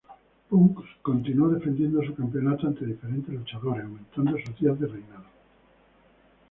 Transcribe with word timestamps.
Punk 0.49 0.79
continuó 1.03 1.49
defendiendo 1.49 2.01
su 2.01 2.15
campeonato 2.15 2.65
ante 2.65 2.87
diferentes 2.87 3.35
luchadores, 3.35 3.83
aumentando 3.85 4.35
sus 4.43 4.57
días 4.57 4.79
de 4.79 4.87
reinado. 4.87 5.25